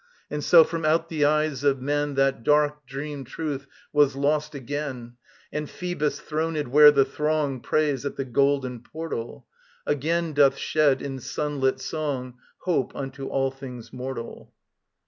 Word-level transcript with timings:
And 0.31 0.43
so 0.43 0.63
from 0.63 0.83
out 0.83 1.09
the 1.09 1.25
eyes 1.25 1.63
of 1.63 1.79
men 1.79 2.15
That 2.15 2.41
dark 2.43 2.87
dream 2.87 3.23
truth 3.23 3.67
was 3.93 4.15
lost 4.15 4.55
again; 4.55 5.13
And 5.53 5.69
Phoebus, 5.69 6.19
throneed 6.19 6.69
where 6.69 6.89
the 6.89 7.05
throng 7.05 7.59
Prays 7.59 8.03
at 8.03 8.15
the 8.15 8.25
golden 8.25 8.79
portal, 8.81 9.45
Again 9.85 10.33
doth 10.33 10.57
shed 10.57 11.03
in 11.03 11.19
sunlit 11.19 11.79
song 11.79 12.39
Hope 12.61 12.95
unto 12.95 13.27
all 13.27 13.51
things 13.51 13.93
mortal. 13.93 14.51